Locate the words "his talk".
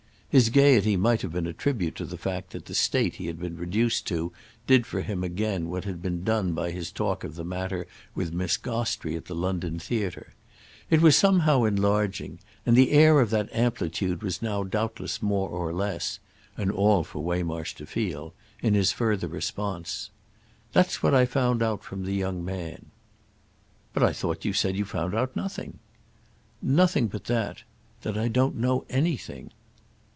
6.71-7.25